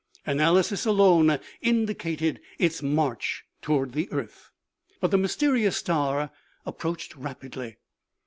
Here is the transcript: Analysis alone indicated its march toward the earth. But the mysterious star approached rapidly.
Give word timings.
Analysis 0.25 0.87
alone 0.87 1.37
indicated 1.61 2.41
its 2.57 2.81
march 2.81 3.43
toward 3.61 3.91
the 3.91 4.11
earth. 4.11 4.49
But 4.99 5.11
the 5.11 5.17
mysterious 5.19 5.77
star 5.77 6.31
approached 6.65 7.15
rapidly. 7.15 7.77